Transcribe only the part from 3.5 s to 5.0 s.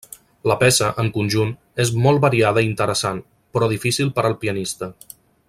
però difícil per al pianista.